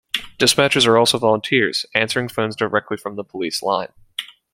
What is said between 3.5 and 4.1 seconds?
line.